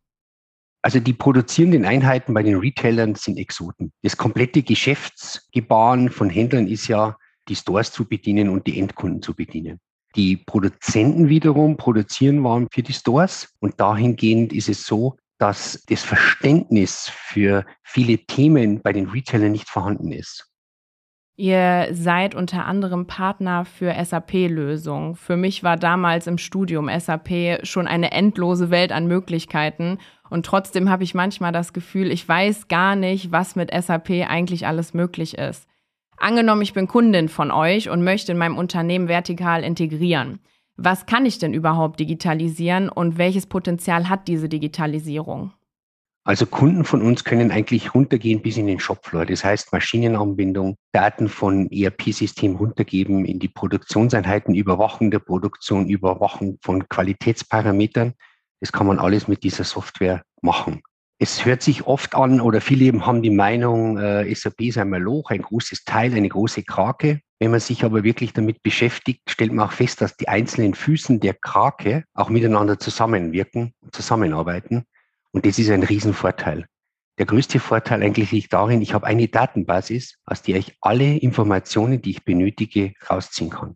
Also 0.83 0.99
die 0.99 1.13
produzierenden 1.13 1.85
Einheiten 1.85 2.33
bei 2.33 2.43
den 2.43 2.57
Retailern 2.57 3.15
sind 3.15 3.37
Exoten. 3.37 3.91
Das 4.01 4.17
komplette 4.17 4.63
Geschäftsgebaren 4.63 6.09
von 6.09 6.29
Händlern 6.29 6.67
ist 6.67 6.87
ja, 6.87 7.17
die 7.47 7.55
Stores 7.55 7.91
zu 7.91 8.07
bedienen 8.07 8.49
und 8.49 8.67
die 8.67 8.79
Endkunden 8.79 9.21
zu 9.21 9.35
bedienen. 9.35 9.79
Die 10.15 10.37
Produzenten 10.37 11.29
wiederum 11.29 11.77
produzieren 11.77 12.43
Waren 12.43 12.67
für 12.71 12.83
die 12.83 12.93
Stores 12.93 13.55
und 13.59 13.79
dahingehend 13.79 14.53
ist 14.53 14.69
es 14.69 14.85
so, 14.85 15.17
dass 15.37 15.83
das 15.87 16.03
Verständnis 16.03 17.09
für 17.13 17.65
viele 17.83 18.17
Themen 18.19 18.81
bei 18.81 18.93
den 18.93 19.09
Retailern 19.09 19.51
nicht 19.51 19.69
vorhanden 19.69 20.11
ist. 20.11 20.51
Ihr 21.37 21.87
seid 21.93 22.35
unter 22.35 22.65
anderem 22.65 23.07
Partner 23.07 23.65
für 23.65 23.95
SAP-Lösungen. 23.95 25.15
Für 25.15 25.37
mich 25.37 25.63
war 25.63 25.75
damals 25.75 26.27
im 26.27 26.37
Studium 26.37 26.87
SAP 26.87 27.65
schon 27.65 27.87
eine 27.87 28.11
endlose 28.11 28.69
Welt 28.69 28.91
an 28.91 29.07
Möglichkeiten. 29.07 29.97
Und 30.31 30.45
trotzdem 30.45 30.89
habe 30.89 31.03
ich 31.03 31.13
manchmal 31.13 31.51
das 31.51 31.73
Gefühl, 31.73 32.09
ich 32.09 32.25
weiß 32.25 32.69
gar 32.69 32.95
nicht, 32.95 33.33
was 33.33 33.57
mit 33.57 33.69
SAP 33.69 34.09
eigentlich 34.29 34.65
alles 34.65 34.93
möglich 34.93 35.37
ist. 35.37 35.67
Angenommen, 36.15 36.61
ich 36.61 36.73
bin 36.73 36.87
Kundin 36.87 37.27
von 37.27 37.51
euch 37.51 37.89
und 37.89 38.01
möchte 38.01 38.31
in 38.31 38.37
meinem 38.37 38.57
Unternehmen 38.57 39.09
vertikal 39.09 39.61
integrieren. 39.61 40.39
Was 40.77 41.05
kann 41.05 41.25
ich 41.25 41.37
denn 41.37 41.53
überhaupt 41.53 41.99
digitalisieren 41.99 42.87
und 42.87 43.17
welches 43.17 43.45
Potenzial 43.45 44.07
hat 44.07 44.29
diese 44.29 44.47
Digitalisierung? 44.47 45.51
Also 46.23 46.45
Kunden 46.45 46.85
von 46.85 47.01
uns 47.01 47.25
können 47.25 47.51
eigentlich 47.51 47.93
runtergehen 47.93 48.41
bis 48.41 48.55
in 48.55 48.67
den 48.67 48.79
Shopfloor. 48.79 49.25
Das 49.25 49.43
heißt 49.43 49.73
Maschinenanbindung, 49.73 50.77
Daten 50.93 51.27
von 51.27 51.69
ERP-Systemen 51.69 52.55
runtergeben 52.55 53.25
in 53.25 53.39
die 53.39 53.49
Produktionseinheiten, 53.49 54.55
Überwachung 54.55 55.11
der 55.11 55.19
Produktion, 55.19 55.89
Überwachung 55.89 56.57
von 56.61 56.87
Qualitätsparametern. 56.87 58.13
Das 58.61 58.71
kann 58.71 58.87
man 58.87 58.99
alles 58.99 59.27
mit 59.27 59.43
dieser 59.43 59.63
Software 59.63 60.23
machen. 60.41 60.81
Es 61.19 61.45
hört 61.45 61.61
sich 61.61 61.85
oft 61.85 62.15
an 62.15 62.41
oder 62.41 62.61
viele 62.61 63.05
haben 63.05 63.21
die 63.21 63.29
Meinung, 63.29 63.97
äh, 63.97 64.33
SAP 64.33 64.61
ist 64.61 64.77
ein 64.77 64.89
Maloch, 64.89 65.29
ein 65.29 65.41
großes 65.41 65.83
Teil, 65.83 66.13
eine 66.15 66.29
große 66.29 66.63
Krake. 66.63 67.19
Wenn 67.39 67.51
man 67.51 67.59
sich 67.59 67.83
aber 67.83 68.03
wirklich 68.03 68.33
damit 68.33 68.63
beschäftigt, 68.63 69.21
stellt 69.29 69.51
man 69.51 69.67
auch 69.67 69.71
fest, 69.71 70.01
dass 70.01 70.15
die 70.15 70.27
einzelnen 70.27 70.73
Füßen 70.73 71.19
der 71.19 71.33
Krake 71.33 72.05
auch 72.13 72.29
miteinander 72.29 72.79
zusammenwirken, 72.79 73.73
zusammenarbeiten 73.91 74.85
und 75.31 75.45
das 75.45 75.59
ist 75.59 75.69
ein 75.69 75.83
Riesenvorteil. 75.83 76.65
Der 77.17 77.25
größte 77.25 77.59
Vorteil 77.59 78.01
eigentlich 78.03 78.31
liegt 78.31 78.53
darin, 78.53 78.81
ich 78.81 78.93
habe 78.93 79.05
eine 79.05 79.27
Datenbasis, 79.27 80.17
aus 80.25 80.41
der 80.41 80.57
ich 80.57 80.75
alle 80.81 81.17
Informationen, 81.17 82.01
die 82.01 82.11
ich 82.11 82.25
benötige, 82.25 82.93
rausziehen 83.09 83.49
kann. 83.49 83.75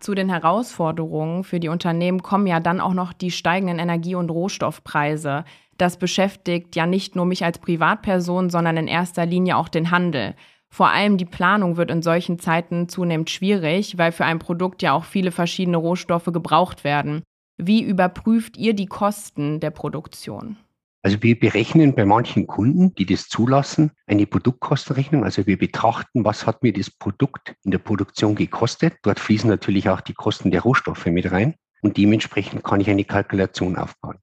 Zu 0.00 0.14
den 0.14 0.30
Herausforderungen 0.30 1.44
für 1.44 1.60
die 1.60 1.68
Unternehmen 1.68 2.22
kommen 2.22 2.46
ja 2.46 2.58
dann 2.58 2.80
auch 2.80 2.94
noch 2.94 3.12
die 3.12 3.30
steigenden 3.30 3.78
Energie- 3.78 4.14
und 4.14 4.30
Rohstoffpreise. 4.30 5.44
Das 5.76 5.98
beschäftigt 5.98 6.74
ja 6.74 6.86
nicht 6.86 7.16
nur 7.16 7.26
mich 7.26 7.44
als 7.44 7.58
Privatperson, 7.58 8.48
sondern 8.48 8.78
in 8.78 8.88
erster 8.88 9.26
Linie 9.26 9.58
auch 9.58 9.68
den 9.68 9.90
Handel. 9.90 10.34
Vor 10.70 10.88
allem 10.88 11.18
die 11.18 11.26
Planung 11.26 11.76
wird 11.76 11.90
in 11.90 12.00
solchen 12.00 12.38
Zeiten 12.38 12.88
zunehmend 12.88 13.28
schwierig, 13.28 13.98
weil 13.98 14.12
für 14.12 14.24
ein 14.24 14.38
Produkt 14.38 14.80
ja 14.82 14.92
auch 14.92 15.04
viele 15.04 15.32
verschiedene 15.32 15.76
Rohstoffe 15.76 16.30
gebraucht 16.32 16.82
werden. 16.82 17.22
Wie 17.58 17.82
überprüft 17.82 18.56
ihr 18.56 18.72
die 18.72 18.86
Kosten 18.86 19.60
der 19.60 19.70
Produktion? 19.70 20.56
Also 21.02 21.22
wir 21.22 21.38
berechnen 21.38 21.94
bei 21.94 22.04
manchen 22.04 22.46
Kunden, 22.46 22.94
die 22.94 23.06
das 23.06 23.28
zulassen, 23.28 23.92
eine 24.06 24.26
Produktkostenrechnung. 24.26 25.24
Also 25.24 25.46
wir 25.46 25.58
betrachten, 25.58 26.24
was 26.24 26.46
hat 26.46 26.62
mir 26.62 26.72
das 26.72 26.90
Produkt 26.90 27.54
in 27.64 27.70
der 27.70 27.78
Produktion 27.78 28.34
gekostet. 28.34 28.94
Dort 29.02 29.18
fließen 29.18 29.48
natürlich 29.48 29.88
auch 29.88 30.02
die 30.02 30.12
Kosten 30.12 30.50
der 30.50 30.60
Rohstoffe 30.60 31.06
mit 31.06 31.30
rein. 31.32 31.54
Und 31.80 31.96
dementsprechend 31.96 32.64
kann 32.64 32.80
ich 32.80 32.90
eine 32.90 33.04
Kalkulation 33.04 33.76
aufbauen. 33.76 34.18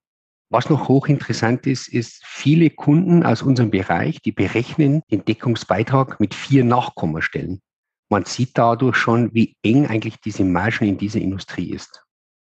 Was 0.50 0.70
noch 0.70 0.88
hochinteressant 0.88 1.68
ist, 1.68 1.90
ist, 1.90 2.24
viele 2.26 2.70
Kunden 2.70 3.24
aus 3.24 3.42
unserem 3.42 3.72
Bereich, 3.72 4.22
die 4.22 4.32
berechnen 4.32 5.02
den 5.12 5.26
Deckungsbeitrag 5.26 6.20
mit 6.20 6.34
vier 6.34 6.64
Nachkommastellen. 6.64 7.60
Man 8.10 8.24
sieht 8.24 8.58
dadurch 8.58 8.96
schon, 8.96 9.34
wie 9.34 9.58
eng 9.64 9.88
eigentlich 9.88 10.22
diese 10.22 10.46
Margen 10.46 10.86
in 10.86 10.98
dieser 10.98 11.20
Industrie 11.20 11.72
ist. 11.72 12.06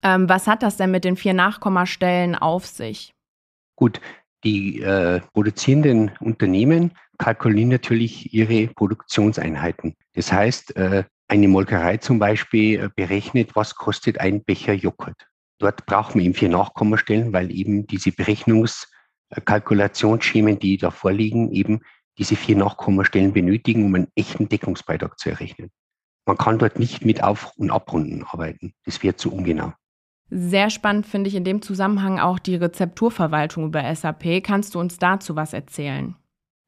Ähm, 0.03 0.29
was 0.29 0.49
hat 0.49 0.65
das 0.65 0.77
denn 0.77 0.91
mit 0.91 1.05
den 1.05 1.17
vier 1.17 1.35
Nachkommastellen 1.35 2.35
auf 2.35 2.67
sich? 2.67 3.14
Gut, 3.77 4.01
die 4.45 4.83
äh, 4.83 5.21
produzierenden 5.33 6.13
Unternehmen 6.21 6.93
kalkulieren 7.19 7.71
natürlich 7.71 8.33
ihre 8.35 8.69
Produktionseinheiten. 8.69 9.97
Das 10.15 10.33
heißt, 10.33 10.77
äh, 10.77 11.05
eine 11.29 11.49
Molkerei 11.49 11.97
zum 11.97 12.19
Beispiel 12.19 12.81
äh, 12.81 12.91
berechnet, 12.95 13.57
was 13.57 13.75
kostet 13.75 14.21
ein 14.21 14.45
Becher 14.45 14.75
Joghurt. 14.75 15.27
Dort 15.59 15.87
braucht 15.87 16.15
man 16.15 16.25
eben 16.25 16.35
vier 16.35 16.51
Nachkommastellen, 16.51 17.33
weil 17.33 17.51
eben 17.51 17.87
diese 17.87 18.13
Berechnungskalkulationsschemen, 18.13 20.59
die 20.59 20.77
da 20.77 20.91
vorliegen, 20.91 21.51
eben 21.53 21.81
diese 22.19 22.37
vier 22.37 22.57
Nachkommastellen 22.57 23.33
benötigen, 23.33 23.87
um 23.87 23.95
einen 23.95 24.09
echten 24.15 24.47
Deckungsbeitrag 24.49 25.19
zu 25.19 25.31
errechnen. 25.31 25.71
Man 26.27 26.37
kann 26.37 26.59
dort 26.59 26.79
nicht 26.79 27.03
mit 27.05 27.23
Auf- 27.23 27.53
und 27.57 27.71
Abrunden 27.71 28.25
arbeiten. 28.25 28.75
Das 28.85 29.03
wäre 29.03 29.17
zu 29.17 29.33
ungenau. 29.33 29.73
Sehr 30.37 30.69
spannend 30.69 31.07
finde 31.07 31.29
ich 31.29 31.37
in 31.37 31.45
dem 31.45 31.63
Zusammenhang 31.63 32.19
auch 32.19 32.41
die 32.41 32.57
Rezepturverwaltung 32.57 33.67
über 33.67 33.95
SAP. 33.95 34.43
Kannst 34.43 34.75
du 34.75 34.81
uns 34.81 34.99
dazu 34.99 35.37
was 35.37 35.53
erzählen? 35.53 36.17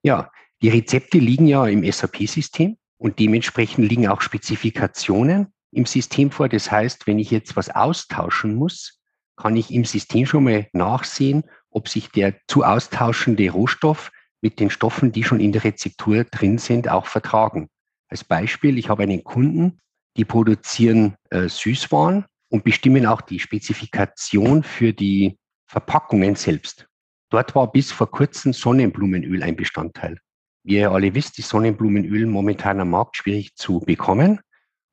Ja, 0.04 0.30
die 0.62 0.68
Rezepte 0.68 1.18
liegen 1.18 1.48
ja 1.48 1.66
im 1.66 1.82
SAP-System 1.82 2.76
und 2.96 3.18
dementsprechend 3.18 3.88
liegen 3.88 4.06
auch 4.06 4.20
Spezifikationen 4.20 5.48
im 5.72 5.84
System 5.84 6.30
vor. 6.30 6.48
Das 6.48 6.70
heißt, 6.70 7.08
wenn 7.08 7.18
ich 7.18 7.32
jetzt 7.32 7.56
was 7.56 7.68
austauschen 7.68 8.54
muss, 8.54 9.00
kann 9.34 9.56
ich 9.56 9.72
im 9.72 9.84
System 9.84 10.26
schon 10.26 10.44
mal 10.44 10.68
nachsehen, 10.72 11.42
ob 11.70 11.88
sich 11.88 12.08
der 12.12 12.36
zu 12.46 12.62
austauschende 12.62 13.50
Rohstoff 13.50 14.12
mit 14.42 14.60
den 14.60 14.70
Stoffen, 14.70 15.10
die 15.10 15.24
schon 15.24 15.40
in 15.40 15.50
der 15.50 15.64
Rezeptur 15.64 16.22
drin 16.22 16.58
sind, 16.58 16.88
auch 16.88 17.06
vertragen. 17.06 17.68
Als 18.08 18.22
Beispiel, 18.22 18.78
ich 18.78 18.88
habe 18.88 19.02
einen 19.02 19.24
Kunden, 19.24 19.80
Die 20.16 20.24
produzieren 20.24 21.16
äh, 21.30 21.48
Süßwaren 21.48 22.24
und 22.56 22.64
bestimmen 22.64 23.04
auch 23.04 23.20
die 23.20 23.38
Spezifikation 23.38 24.62
für 24.62 24.94
die 24.94 25.36
Verpackungen 25.66 26.36
selbst. 26.36 26.88
Dort 27.28 27.54
war 27.54 27.70
bis 27.70 27.92
vor 27.92 28.10
kurzem 28.10 28.54
Sonnenblumenöl 28.54 29.42
ein 29.42 29.56
Bestandteil. 29.56 30.18
Wie 30.64 30.76
ihr 30.76 30.90
alle 30.90 31.14
wisst, 31.14 31.38
ist 31.38 31.50
Sonnenblumenöl 31.50 32.24
momentan 32.24 32.80
am 32.80 32.90
Markt 32.90 33.18
schwierig 33.18 33.56
zu 33.56 33.80
bekommen. 33.80 34.40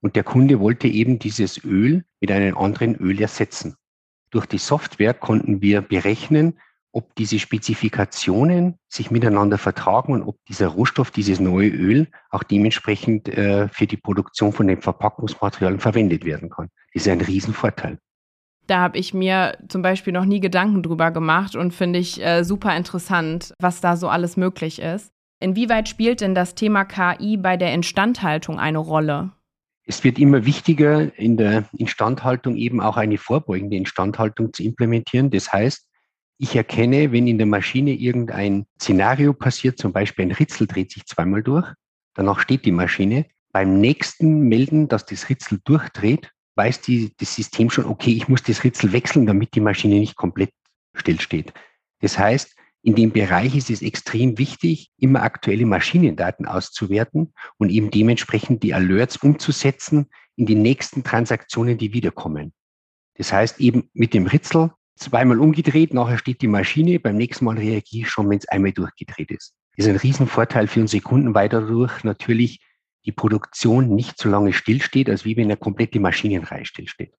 Und 0.02 0.18
der 0.18 0.26
Kunde 0.26 0.60
wollte 0.60 0.90
eben 0.90 1.20
dieses 1.20 1.64
Öl 1.64 2.04
mit 2.20 2.32
einem 2.32 2.58
anderen 2.58 2.96
Öl 2.96 3.22
ersetzen. 3.22 3.78
Durch 4.30 4.46
die 4.46 4.58
Software 4.58 5.14
konnten 5.14 5.62
wir 5.62 5.82
berechnen, 5.82 6.60
ob 6.94 7.16
diese 7.16 7.40
Spezifikationen 7.40 8.76
sich 8.88 9.12
miteinander 9.12 9.58
vertragen 9.58 10.14
und 10.14 10.24
ob 10.24 10.38
dieser 10.46 10.68
Rohstoff, 10.68 11.10
dieses 11.12 11.40
neue 11.40 11.70
Öl 11.70 12.08
auch 12.30 12.44
dementsprechend 12.44 13.28
äh, 13.28 13.68
für 13.68 13.88
die 13.88 13.98
Produktion 13.98 14.54
von 14.54 14.68
den 14.68 14.80
Verpackungsmaterialien 14.80 15.80
verwendet 15.80 16.24
werden 16.24 16.50
kann. 16.50 16.70
Das 16.94 17.04
ist 17.04 17.12
ein 17.12 17.22
Riesenvorteil. 17.22 17.98
Da 18.68 18.80
habe 18.80 18.98
ich 18.98 19.14
mir 19.14 19.58
zum 19.68 19.82
Beispiel 19.82 20.14
noch 20.14 20.24
nie 20.24 20.40
Gedanken 20.40 20.84
drüber 20.84 21.12
gemacht 21.12 21.56
und 21.56 21.74
finde 21.74 22.00
ich 22.00 22.24
äh, 22.24 22.44
super 22.44 22.78
interessant, 22.78 23.54
was 23.60 23.82
da 23.82 23.98
so 23.98 24.08
alles 24.08 24.38
möglich 24.38 24.80
ist. 24.80 25.12
Inwieweit 25.40 25.90
spielt 25.90 26.22
denn 26.22 26.36
das 26.36 26.56
Thema 26.56 26.86
KI 26.86 27.36
bei 27.38 27.58
der 27.58 27.74
Instandhaltung 27.74 28.60
eine 28.60 28.78
Rolle? 28.78 29.32
Es 29.86 30.04
wird 30.06 30.18
immer 30.18 30.46
wichtiger, 30.46 31.18
in 31.20 31.36
der 31.36 31.66
Instandhaltung 31.78 32.56
eben 32.56 32.80
auch 32.80 32.96
eine 32.96 33.18
vorbeugende 33.18 33.76
Instandhaltung 33.76 34.54
zu 34.54 34.64
implementieren. 34.64 35.30
Das 35.30 35.52
heißt, 35.52 35.86
ich 36.38 36.56
erkenne, 36.56 37.12
wenn 37.12 37.28
in 37.28 37.38
der 37.38 37.48
Maschine 37.48 37.94
irgendein 37.94 38.66
Szenario 38.80 39.34
passiert, 39.34 39.78
zum 39.78 39.94
Beispiel 39.94 40.26
ein 40.26 40.32
Ritzel 40.32 40.68
dreht 40.68 40.92
sich 40.92 41.06
zweimal 41.06 41.44
durch, 41.44 41.72
danach 42.14 42.40
steht 42.40 42.66
die 42.66 42.72
Maschine. 42.72 43.26
Beim 43.52 43.80
nächsten 43.80 44.48
Melden, 44.48 44.88
dass 44.88 45.06
das 45.06 45.30
Ritzel 45.30 45.60
durchdreht, 45.64 46.32
weiß 46.56 46.82
die, 46.82 47.14
das 47.18 47.36
System 47.36 47.70
schon, 47.70 47.86
okay, 47.86 48.12
ich 48.12 48.28
muss 48.28 48.44
das 48.44 48.64
Ritzel 48.64 48.94
wechseln, 48.94 49.26
damit 49.26 49.56
die 49.56 49.62
Maschine 49.62 50.00
nicht 50.00 50.16
komplett 50.16 50.52
stillsteht. 50.96 51.54
Das 52.02 52.18
heißt, 52.18 52.56
in 52.82 52.96
dem 52.96 53.12
Bereich 53.12 53.56
ist 53.56 53.70
es 53.70 53.82
extrem 53.82 54.38
wichtig, 54.38 54.92
immer 54.98 55.24
aktuelle 55.24 55.66
Maschinendaten 55.66 56.46
auszuwerten 56.46 57.34
und 57.58 57.70
eben 57.70 57.92
dementsprechend 57.92 58.62
die 58.62 58.74
Alerts 58.74 59.18
umzusetzen 59.18 60.10
in 60.36 60.46
die 60.46 60.56
nächsten 60.56 61.04
Transaktionen, 61.04 61.78
die 61.78 61.94
wiederkommen. 61.94 62.54
Das 63.16 63.32
heißt 63.32 63.62
eben 63.62 63.90
mit 63.94 64.14
dem 64.14 64.28
Ritzel 64.28 64.72
zweimal 65.04 65.40
umgedreht, 65.40 65.94
nachher 65.94 66.18
steht 66.18 66.42
die 66.42 66.48
Maschine, 66.48 67.00
beim 67.00 67.16
nächsten 67.16 67.46
Mal 67.46 67.58
reagiere 67.58 68.06
ich 68.06 68.10
schon, 68.10 68.30
wenn 68.30 68.38
es 68.40 68.48
einmal 68.48 68.72
durchgedreht 68.72 69.32
ist. 69.32 69.54
Das 69.76 69.86
ist 69.86 69.92
ein 69.92 69.98
Riesenvorteil 69.98 70.68
für 70.68 70.82
unsere 70.82 71.02
Kunden, 71.02 71.34
weil 71.34 71.50
dadurch 71.50 72.04
natürlich 72.04 72.60
die 73.06 73.12
Produktion 73.12 73.90
nicht 73.90 74.18
so 74.18 74.30
lange 74.30 74.54
stillsteht, 74.54 75.10
als 75.10 75.26
wie 75.26 75.36
wenn 75.36 75.46
eine 75.46 75.58
komplette 75.58 76.00
Maschinenreihe 76.00 76.66
stillsteht. 76.66 77.14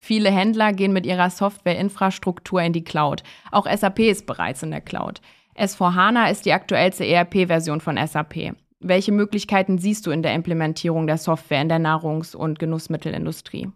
Viele 0.00 0.30
Händler 0.30 0.72
gehen 0.72 0.92
mit 0.92 1.06
ihrer 1.06 1.30
Softwareinfrastruktur 1.30 2.62
in 2.62 2.72
die 2.72 2.84
Cloud. 2.84 3.22
Auch 3.50 3.66
SAP 3.66 4.00
ist 4.00 4.26
bereits 4.26 4.62
in 4.62 4.70
der 4.70 4.80
Cloud. 4.80 5.20
S4HANA 5.56 6.30
ist 6.30 6.44
die 6.44 6.52
aktuellste 6.52 7.06
ERP-Version 7.06 7.80
von 7.80 7.96
SAP. 7.96 8.54
Welche 8.78 9.10
Möglichkeiten 9.10 9.78
siehst 9.78 10.06
du 10.06 10.10
in 10.10 10.22
der 10.22 10.34
Implementierung 10.34 11.06
der 11.06 11.16
Software 11.16 11.62
in 11.62 11.70
der 11.70 11.78
Nahrungs- 11.78 12.36
und 12.36 12.58
Genussmittelindustrie? 12.58 13.68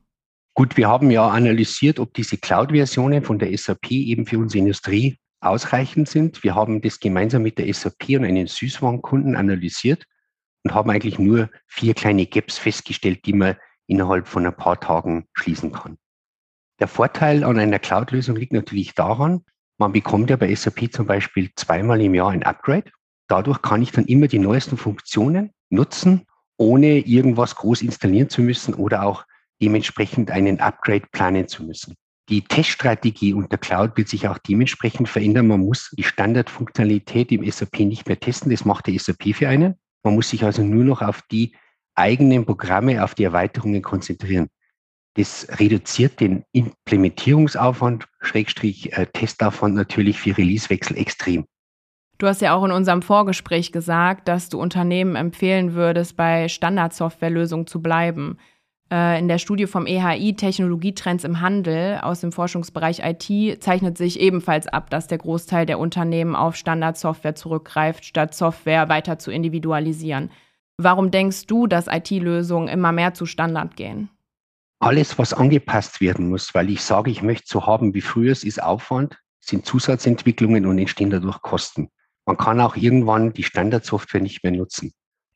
Gut, 0.61 0.77
wir 0.77 0.89
haben 0.89 1.11
ja 1.11 1.27
analysiert, 1.27 1.99
ob 1.99 2.13
diese 2.13 2.37
Cloud-Versionen 2.37 3.23
von 3.23 3.39
der 3.39 3.57
SAP 3.57 3.93
eben 3.93 4.27
für 4.27 4.39
unsere 4.39 4.59
Industrie 4.59 5.17
ausreichend 5.41 6.07
sind. 6.07 6.45
Wir 6.45 6.55
haben 6.55 6.83
das 6.83 7.01
gemeinsam 7.01 7.45
mit 7.45 7.57
der 7.57 7.73
SAP 7.73 8.11
und 8.11 8.27
einen 8.27 8.47
Süßwarenkunden 8.47 9.37
analysiert 9.37 10.05
und 10.63 10.75
haben 10.75 10.91
eigentlich 10.91 11.19
nur 11.19 11.49
vier 11.67 11.95
kleine 11.95 12.27
Gaps 12.27 12.59
festgestellt, 12.59 13.25
die 13.25 13.33
man 13.33 13.57
innerhalb 13.87 14.29
von 14.29 14.45
ein 14.45 14.55
paar 14.55 14.79
Tagen 14.79 15.25
schließen 15.33 15.73
kann. 15.73 15.97
Der 16.79 16.89
Vorteil 16.89 17.43
an 17.43 17.59
einer 17.59 17.79
Cloud-Lösung 17.79 18.37
liegt 18.37 18.53
natürlich 18.53 18.95
daran, 18.95 19.47
man 19.79 19.93
bekommt 19.93 20.29
ja 20.29 20.37
bei 20.37 20.55
SAP 20.55 20.93
zum 20.93 21.07
Beispiel 21.07 21.49
zweimal 21.57 22.03
im 22.03 22.15
Jahr 22.15 22.33
ein 22.33 22.43
Upgrade. 22.43 22.93
Dadurch 23.29 23.63
kann 23.63 23.81
ich 23.81 23.93
dann 23.93 24.05
immer 24.05 24.29
die 24.29 24.39
neuesten 24.39 24.77
Funktionen 24.77 25.53
nutzen, 25.71 26.27
ohne 26.59 26.99
irgendwas 26.99 27.57
groß 27.57 27.81
installieren 27.81 28.29
zu 28.29 28.43
müssen 28.43 28.75
oder 28.75 29.05
auch 29.05 29.25
dementsprechend 29.61 30.31
einen 30.31 30.61
Upgrade 30.61 31.07
planen 31.13 31.49
zu 31.49 31.65
müssen. 31.65 31.95
Die 32.29 32.43
Teststrategie 32.43 33.35
unter 33.35 33.59
Cloud 33.59 33.97
wird 33.97 34.09
sich 34.09 34.29
auch 34.29 34.39
dementsprechend 34.39 35.09
verändern. 35.09 35.49
Man 35.49 35.61
muss 35.61 35.91
die 35.99 36.05
Standardfunktionalität 36.05 37.33
im 37.33 37.49
SAP 37.51 37.81
nicht 37.81 38.07
mehr 38.07 38.21
testen. 38.21 38.51
Das 38.51 38.65
macht 38.65 38.87
der 38.87 38.99
SAP 38.99 39.35
für 39.35 39.49
einen. 39.49 39.75
Man 40.05 40.15
muss 40.15 40.31
sich 40.31 40.45
also 40.45 40.63
nur 40.63 40.85
noch 40.85 41.03
auf 41.03 41.23
die 41.31 41.57
eigenen 41.97 42.47
Programme, 42.47 43.03
auf 43.03 43.15
die 43.15 43.25
Erweiterungen 43.25 43.83
konzentrieren. 43.83 44.49
Das 45.15 45.47
reduziert 45.59 46.21
den 46.21 46.45
Implementierungsaufwand, 46.53 48.07
Schrägstrich 48.21 48.93
äh, 48.97 49.07
Testaufwand 49.07 49.75
natürlich 49.75 50.21
für 50.21 50.37
Releasewechsel 50.39 50.97
extrem. 50.97 51.47
Du 52.19 52.27
hast 52.27 52.43
ja 52.43 52.55
auch 52.55 52.65
in 52.65 52.71
unserem 52.71 53.03
Vorgespräch 53.03 53.73
gesagt, 53.73 54.29
dass 54.29 54.51
du 54.51 54.61
Unternehmen 54.61 55.17
empfehlen 55.17 55.75
würdest, 55.75 56.17
bei 56.17 56.49
Standardsoftwarelösungen 56.49 57.67
zu 57.67 57.83
bleiben. 57.83 58.39
Äh, 58.93 59.19
in 59.21 59.29
der 59.29 59.39
Studie 59.39 59.67
vom 59.67 59.87
EHI 59.87 60.35
Technologietrends 60.35 61.25
im 61.25 61.41
Handel 61.41 61.99
aus 62.03 62.21
dem 62.21 62.33
Forschungsbereich 62.33 63.01
IT 63.05 63.63
zeichnet 63.63 63.97
sich 63.97 64.19
ebenfalls 64.19 64.67
ab, 64.67 64.91
dass 64.91 65.07
der 65.07 65.19
Großteil 65.19 65.65
der 65.65 65.79
Unternehmen 65.79 66.35
auf 66.35 66.57
Standardsoftware 66.57 67.37
zurückgreift, 67.37 68.05
statt 68.05 68.35
Software 68.35 68.89
weiter 68.89 69.19
zu 69.19 69.31
individualisieren. 69.31 70.31
Warum 70.77 71.11
denkst 71.11 71.47
du, 71.47 71.67
dass 71.67 71.87
IT-Lösungen 71.87 72.69
immer 72.69 72.91
mehr 72.91 73.15
zu 73.15 73.27
Standard 73.27 73.77
gehen? 73.77 74.09
Alles, 74.81 75.19
was 75.19 75.35
angepasst 75.35 76.01
werden 76.01 76.31
muss, 76.31 76.55
weil 76.55 76.71
ich 76.71 76.83
sage, 76.83 77.11
ich 77.11 77.23
möchte 77.23 77.47
so 77.47 77.67
haben 77.67 77.93
wie 77.93 78.01
früher, 78.01 78.33
es 78.33 78.45
ist 78.45 78.63
Aufwand, 78.63 79.19
sind 79.41 79.67
Zusatzentwicklungen 79.67 80.65
und 80.65 80.79
entstehen 80.79 81.11
dadurch 81.11 81.43
Kosten. 81.43 81.91
Man 82.25 82.39
kann 82.39 82.61
auch 82.61 82.77
irgendwann 82.77 83.35
die 83.35 83.43
Standardsoftware 83.43 84.23
nicht 84.23 84.43
mehr 84.43 84.53
nutzen. 84.53 84.93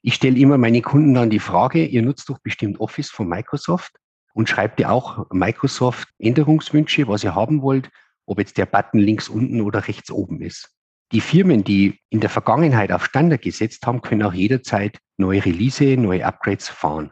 Ich 0.06 0.16
stelle 0.16 0.38
immer 0.38 0.58
meine 0.58 0.82
Kunden 0.82 1.14
dann 1.14 1.30
die 1.30 1.38
Frage, 1.38 1.82
ihr 1.82 2.02
nutzt 2.02 2.28
doch 2.28 2.38
bestimmt 2.38 2.78
Office 2.78 3.08
von 3.08 3.26
Microsoft 3.26 3.96
und 4.34 4.50
schreibt 4.50 4.78
ihr 4.78 4.92
auch 4.92 5.30
Microsoft 5.32 6.10
Änderungswünsche, 6.18 7.08
was 7.08 7.24
ihr 7.24 7.34
haben 7.34 7.62
wollt, 7.62 7.88
ob 8.26 8.38
jetzt 8.38 8.58
der 8.58 8.66
Button 8.66 8.98
links 8.98 9.30
unten 9.30 9.62
oder 9.62 9.88
rechts 9.88 10.10
oben 10.10 10.42
ist. 10.42 10.68
Die 11.12 11.22
Firmen, 11.22 11.64
die 11.64 12.00
in 12.10 12.20
der 12.20 12.28
Vergangenheit 12.28 12.92
auf 12.92 13.06
Standard 13.06 13.40
gesetzt 13.40 13.86
haben, 13.86 14.02
können 14.02 14.24
auch 14.24 14.34
jederzeit 14.34 14.98
neue 15.16 15.42
Release, 15.42 15.96
neue 15.96 16.26
Upgrades 16.26 16.68
fahren. 16.68 17.10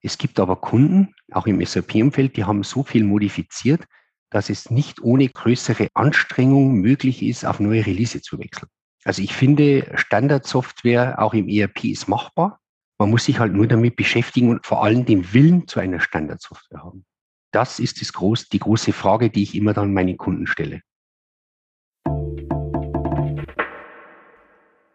Es 0.00 0.16
gibt 0.16 0.38
aber 0.38 0.54
Kunden, 0.54 1.16
auch 1.32 1.48
im 1.48 1.64
SAP-Umfeld, 1.64 2.36
die 2.36 2.44
haben 2.44 2.62
so 2.62 2.84
viel 2.84 3.02
modifiziert, 3.02 3.82
dass 4.30 4.48
es 4.48 4.70
nicht 4.70 5.02
ohne 5.02 5.28
größere 5.28 5.88
Anstrengung 5.94 6.74
möglich 6.74 7.20
ist, 7.20 7.44
auf 7.44 7.58
neue 7.58 7.84
Release 7.84 8.20
zu 8.22 8.38
wechseln. 8.38 8.68
Also 9.08 9.22
ich 9.22 9.34
finde, 9.34 9.90
Standardsoftware 9.94 11.18
auch 11.18 11.32
im 11.32 11.48
ERP 11.48 11.84
ist 11.84 12.08
machbar. 12.08 12.60
Man 12.98 13.08
muss 13.08 13.24
sich 13.24 13.38
halt 13.38 13.54
nur 13.54 13.66
damit 13.66 13.96
beschäftigen 13.96 14.50
und 14.50 14.66
vor 14.66 14.84
allem 14.84 15.06
den 15.06 15.32
Willen 15.32 15.66
zu 15.66 15.80
einer 15.80 15.98
Standardsoftware 15.98 16.84
haben. 16.84 17.06
Das 17.50 17.78
ist 17.78 18.02
das 18.02 18.12
groß, 18.12 18.50
die 18.50 18.58
große 18.58 18.92
Frage, 18.92 19.30
die 19.30 19.44
ich 19.44 19.54
immer 19.54 19.72
dann 19.72 19.94
meinen 19.94 20.18
Kunden 20.18 20.46
stelle. 20.46 20.82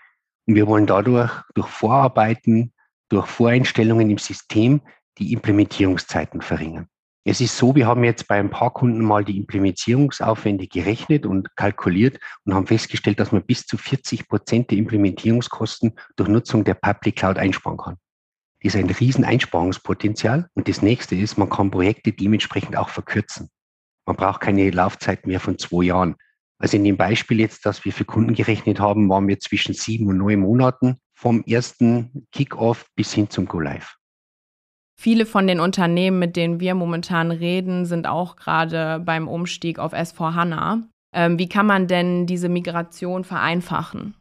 und 0.48 0.56
wir 0.56 0.66
wollen 0.68 0.88
dadurch 0.88 1.32
durch 1.54 1.68
Vorarbeiten, 1.68 2.74
durch 3.10 3.28
Voreinstellungen 3.28 4.10
im 4.10 4.18
System 4.18 4.82
die 5.18 5.34
Implementierungszeiten 5.34 6.42
verringern. 6.42 6.88
Es 7.30 7.42
ist 7.42 7.58
so, 7.58 7.76
wir 7.76 7.88
haben 7.88 8.06
jetzt 8.06 8.30
bei 8.30 8.40
ein 8.40 8.50
paar 8.50 8.72
Kunden 8.72 9.04
mal 9.04 9.26
die 9.26 9.36
Implementierungsaufwände 9.36 10.66
gerechnet 10.66 11.26
und 11.26 11.54
kalkuliert 11.58 12.22
und 12.46 12.54
haben 12.54 12.68
festgestellt, 12.68 13.20
dass 13.20 13.34
man 13.34 13.44
bis 13.44 13.66
zu 13.66 13.78
40 13.78 14.30
Prozent 14.30 14.72
der 14.72 14.78
Implementierungskosten 14.78 16.00
durch 16.16 16.30
Nutzung 16.30 16.64
der 16.64 16.76
Public 16.76 17.18
Cloud 17.18 17.38
einsparen 17.38 17.78
kann. 17.78 17.98
Das 18.62 18.74
ist 18.74 18.80
ein 18.80 18.90
riesen 18.90 19.26
Einsparungspotenzial. 19.26 20.48
Und 20.54 20.70
das 20.70 20.82
nächste 20.82 21.16
ist, 21.16 21.38
man 21.38 21.50
kann 21.50 21.70
Projekte 21.70 22.14
dementsprechend 22.14 22.78
auch 22.78 22.88
verkürzen. 22.88 23.50
Man 24.06 24.16
braucht 24.16 24.40
keine 24.40 24.70
Laufzeit 24.70 25.28
mehr 25.28 25.42
von 25.42 25.58
zwei 25.60 25.84
Jahren. 25.84 26.16
Also 26.60 26.78
in 26.78 26.86
dem 26.86 26.96
Beispiel 26.96 27.42
jetzt, 27.42 27.66
das 27.66 27.84
wir 27.84 27.92
für 27.92 28.06
Kunden 28.06 28.36
gerechnet 28.36 28.80
haben, 28.80 29.10
waren 29.10 29.28
wir 29.28 29.38
zwischen 29.42 29.74
sieben 29.74 30.08
und 30.08 30.18
neun 30.18 30.40
Monaten 30.40 30.96
vom 31.14 31.44
ersten 31.44 32.26
Kickoff 32.32 32.86
bis 32.96 33.14
hin 33.14 33.30
zum 33.30 33.48
Go 33.48 33.60
Live. 33.60 33.98
Viele 35.00 35.28
von 35.28 35.46
den 35.46 35.60
Unternehmen, 35.60 36.18
mit 36.18 36.36
denen 36.36 36.60
wir 36.60 36.74
momentan 36.74 37.30
reden, 37.30 37.86
sind 37.86 38.08
auch 38.08 38.36
gerade 38.36 39.00
beim 39.00 39.28
Umstieg 39.28 39.78
auf 39.78 39.94
S4HANA. 39.94 40.84
Ähm, 41.14 41.38
wie 41.38 41.48
kann 41.48 41.68
man 41.68 41.88
denn 41.88 42.26
diese 42.26 42.50
Migration 42.50 43.24
vereinfachen? 43.24 44.16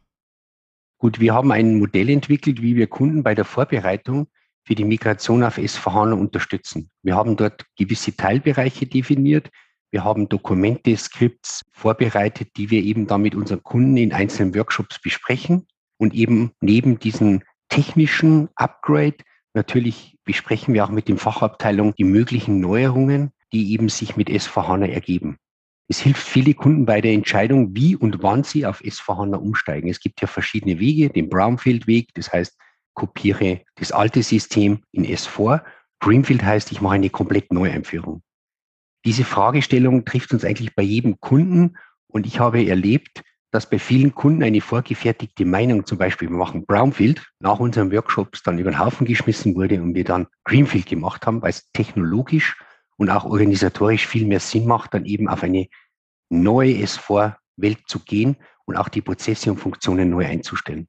Gut, 0.99 1.19
wir 1.19 1.33
haben 1.33 1.51
ein 1.51 1.79
Modell 1.79 2.09
entwickelt, 2.09 2.61
wie 2.61 2.75
wir 2.75 2.87
Kunden 2.87 3.23
bei 3.23 3.33
der 3.33 3.45
Vorbereitung 3.45 4.27
für 4.65 4.75
die 4.75 4.83
Migration 4.83 5.43
auf 5.43 5.57
S4HANA 5.57 6.13
unterstützen. 6.13 6.89
Wir 7.01 7.15
haben 7.15 7.35
dort 7.35 7.65
gewisse 7.75 8.15
Teilbereiche 8.15 8.85
definiert. 8.85 9.49
Wir 9.91 10.03
haben 10.03 10.29
Dokumente, 10.29 10.95
Skripts 10.95 11.63
vorbereitet, 11.71 12.49
die 12.57 12.69
wir 12.69 12.83
eben 12.83 13.07
dann 13.07 13.21
mit 13.21 13.33
unseren 13.33 13.63
Kunden 13.63 13.97
in 13.97 14.13
einzelnen 14.13 14.53
Workshops 14.53 15.01
besprechen 15.01 15.65
und 15.97 16.13
eben 16.13 16.51
neben 16.61 16.99
diesen 16.99 17.43
technischen 17.69 18.49
Upgrade 18.55 19.17
Natürlich 19.57 20.19
besprechen 20.23 20.75
wir 20.75 20.85
auch 20.85 20.91
mit 20.91 21.07
den 21.07 21.17
Fachabteilungen 21.17 21.95
die 21.97 22.03
möglichen 22.03 22.59
Neuerungen, 22.59 23.31
die 23.51 23.71
eben 23.71 23.89
sich 23.89 24.15
mit 24.15 24.29
S4HANA 24.29 24.85
ergeben. 24.85 25.39
Es 25.87 25.99
hilft 25.99 26.21
viele 26.21 26.53
Kunden 26.53 26.85
bei 26.85 27.01
der 27.01 27.13
Entscheidung, 27.13 27.75
wie 27.75 27.95
und 27.95 28.21
wann 28.21 28.43
sie 28.43 28.67
auf 28.67 28.81
S4HANA 28.81 29.37
umsteigen. 29.37 29.89
Es 29.89 29.99
gibt 29.99 30.21
ja 30.21 30.27
verschiedene 30.27 30.77
Wege, 30.77 31.09
den 31.09 31.27
Brownfield-Weg, 31.27 32.13
das 32.13 32.31
heißt, 32.31 32.55
kopiere 32.93 33.61
das 33.73 33.91
alte 33.91 34.21
System 34.21 34.83
in 34.91 35.07
S4. 35.07 35.63
Greenfield 36.01 36.43
heißt, 36.43 36.71
ich 36.71 36.79
mache 36.79 36.93
eine 36.93 37.09
komplett 37.09 37.51
Neueinführung. 37.51 38.21
Diese 39.05 39.23
Fragestellung 39.23 40.05
trifft 40.05 40.33
uns 40.33 40.45
eigentlich 40.45 40.75
bei 40.75 40.83
jedem 40.83 41.19
Kunden 41.19 41.77
und 42.05 42.27
ich 42.27 42.39
habe 42.39 42.63
erlebt, 42.63 43.23
dass 43.51 43.69
bei 43.69 43.79
vielen 43.79 44.13
Kunden 44.13 44.43
eine 44.43 44.61
vorgefertigte 44.61 45.45
Meinung, 45.45 45.85
zum 45.85 45.97
Beispiel 45.97 46.29
wir 46.29 46.37
machen 46.37 46.65
Brownfield, 46.65 47.25
nach 47.39 47.59
unseren 47.59 47.91
Workshops 47.91 48.43
dann 48.43 48.59
über 48.59 48.71
den 48.71 48.79
Haufen 48.79 49.07
geschmissen 49.07 49.55
wurde 49.55 49.81
und 49.81 49.95
wir 49.95 50.03
dann 50.03 50.27
Greenfield 50.43 50.85
gemacht 50.85 51.25
haben, 51.25 51.41
weil 51.41 51.51
es 51.51 51.69
technologisch 51.71 52.57
und 52.97 53.09
auch 53.09 53.25
organisatorisch 53.25 54.05
viel 54.05 54.25
mehr 54.25 54.39
Sinn 54.39 54.65
macht, 54.65 54.93
dann 54.93 55.05
eben 55.05 55.29
auf 55.29 55.43
eine 55.43 55.67
neue 56.29 56.73
S4-Welt 56.73 57.79
zu 57.87 57.99
gehen 57.99 58.35
und 58.65 58.75
auch 58.75 58.89
die 58.89 59.01
Prozesse 59.01 59.51
und 59.51 59.57
Funktionen 59.57 60.09
neu 60.09 60.25
einzustellen. 60.25 60.87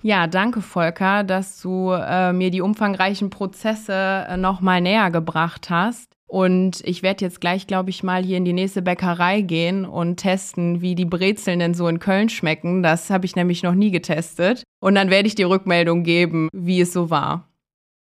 Ja, 0.00 0.26
danke 0.26 0.62
Volker, 0.62 1.22
dass 1.22 1.60
du 1.60 1.92
äh, 1.92 2.32
mir 2.32 2.50
die 2.50 2.60
umfangreichen 2.60 3.30
Prozesse 3.30 4.26
äh, 4.28 4.36
nochmal 4.36 4.80
näher 4.80 5.10
gebracht 5.12 5.70
hast. 5.70 6.16
Und 6.32 6.80
ich 6.84 7.02
werde 7.02 7.26
jetzt 7.26 7.42
gleich, 7.42 7.66
glaube 7.66 7.90
ich, 7.90 8.02
mal 8.02 8.24
hier 8.24 8.38
in 8.38 8.46
die 8.46 8.54
nächste 8.54 8.80
Bäckerei 8.80 9.42
gehen 9.42 9.84
und 9.84 10.16
testen, 10.16 10.80
wie 10.80 10.94
die 10.94 11.04
Brezeln 11.04 11.58
denn 11.58 11.74
so 11.74 11.86
in 11.88 11.98
Köln 11.98 12.30
schmecken. 12.30 12.82
Das 12.82 13.10
habe 13.10 13.26
ich 13.26 13.36
nämlich 13.36 13.62
noch 13.62 13.74
nie 13.74 13.90
getestet. 13.90 14.62
Und 14.80 14.94
dann 14.94 15.10
werde 15.10 15.26
ich 15.28 15.34
die 15.34 15.42
Rückmeldung 15.42 16.04
geben, 16.04 16.48
wie 16.54 16.80
es 16.80 16.94
so 16.94 17.10
war. 17.10 17.50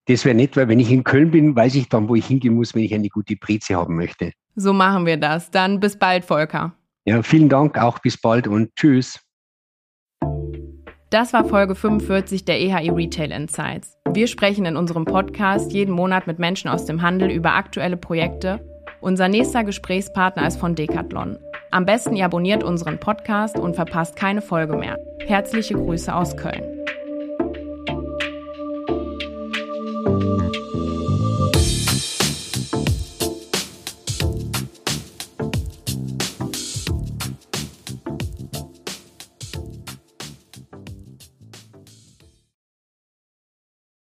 Das 0.07 0.25
wäre 0.25 0.37
nett, 0.37 0.57
weil 0.57 0.69
wenn 0.69 0.79
ich 0.79 0.93
in 0.93 1.03
Köln 1.03 1.33
bin, 1.33 1.57
weiß 1.57 1.75
ich 1.75 1.89
dann, 1.89 2.09
wo 2.09 2.15
ich 2.15 2.27
hingehen 2.27 2.55
muss, 2.55 2.73
wenn 2.73 2.85
ich 2.85 2.95
eine 2.95 3.09
gute 3.09 3.35
Breze 3.35 3.75
haben 3.75 3.97
möchte. 3.97 4.31
So 4.55 4.73
machen 4.73 5.07
wir 5.07 5.17
das. 5.17 5.51
Dann 5.51 5.81
bis 5.81 5.99
bald, 5.99 6.25
Volker. 6.25 6.73
Ja, 7.07 7.21
vielen 7.21 7.49
Dank, 7.49 7.77
auch 7.77 7.99
bis 7.99 8.17
bald 8.17 8.47
und 8.47 8.71
tschüss. 8.77 9.19
Das 11.11 11.33
war 11.33 11.45
Folge 11.45 11.75
45 11.75 12.45
der 12.45 12.61
EHI 12.61 12.91
Retail 12.91 13.33
Insights. 13.33 13.94
Wir 14.15 14.29
sprechen 14.29 14.65
in 14.65 14.77
unserem 14.77 15.05
Podcast 15.07 15.73
jeden 15.73 15.93
Monat 15.93 16.29
mit 16.29 16.39
Menschen 16.39 16.71
aus 16.71 16.85
dem 16.85 17.03
Handel 17.03 17.33
über 17.33 17.55
aktuelle 17.55 17.97
Projekte. 17.97 18.61
Unser 19.01 19.27
nächster 19.27 19.65
Gesprächspartner 19.65 20.47
ist 20.47 20.57
von 20.57 20.77
Decathlon. 20.77 21.37
Am 21.73 21.85
besten 21.85 22.15
ihr 22.15 22.25
abonniert 22.25 22.63
unseren 22.63 23.01
Podcast 23.01 23.59
und 23.59 23.75
verpasst 23.75 24.15
keine 24.15 24.41
Folge 24.41 24.77
mehr. 24.77 25.01
Herzliche 25.27 25.75
Grüße 25.75 26.15
aus 26.15 26.37
Köln. 26.37 26.74